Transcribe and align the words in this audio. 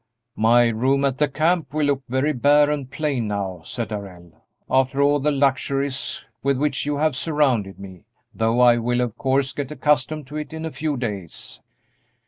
"My 0.35 0.65
room 0.69 1.05
at 1.05 1.19
the 1.19 1.27
camp 1.27 1.75
will 1.75 1.85
look 1.85 2.01
very 2.09 2.33
bare 2.33 2.71
and 2.71 2.89
plain 2.89 3.27
now," 3.27 3.61
said 3.63 3.89
Darrell, 3.89 4.43
"after 4.67 4.99
all 4.99 5.19
the 5.19 5.29
luxuries 5.29 6.25
with 6.41 6.57
which 6.57 6.87
you 6.87 6.97
have 6.97 7.15
surrounded 7.15 7.77
me; 7.77 8.05
though 8.33 8.61
I 8.61 8.77
will, 8.79 9.01
of 9.01 9.15
course, 9.15 9.53
get 9.53 9.69
accustomed 9.71 10.25
to 10.25 10.37
it 10.37 10.53
in 10.53 10.65
a 10.65 10.71
few 10.71 10.97
days." 10.97 11.59